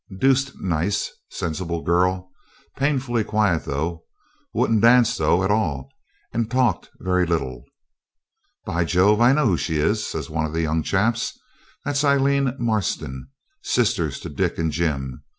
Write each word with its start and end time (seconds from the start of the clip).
'Deuced 0.17 0.59
nice, 0.59 1.11
sensible 1.29 1.83
girl, 1.83 2.31
painfully 2.75 3.23
quiet, 3.23 3.65
though. 3.65 4.03
Wouldn't 4.51 4.81
dance, 4.81 5.15
though, 5.15 5.43
at 5.43 5.51
all, 5.51 5.91
and 6.33 6.49
talked 6.49 6.89
very 6.99 7.23
little.' 7.27 7.65
'By 8.65 8.83
Jove! 8.83 9.21
I 9.21 9.31
know 9.31 9.45
who 9.45 9.57
she 9.57 9.77
is,' 9.77 10.03
says 10.03 10.27
one 10.27 10.47
of 10.47 10.53
the 10.53 10.61
young 10.63 10.81
chaps. 10.81 11.37
'That's 11.85 12.03
Aileen 12.03 12.55
Marston, 12.57 13.27
sister 13.61 14.09
to 14.09 14.27
Dick 14.29 14.57
and 14.57 14.71
Jim. 14.71 15.23